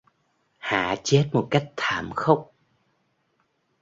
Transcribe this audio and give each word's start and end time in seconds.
Hạ 0.57 0.95
Chết 1.03 1.29
một 1.33 1.47
cách 1.51 1.71
thảm 1.77 2.09
khốc 2.15 2.53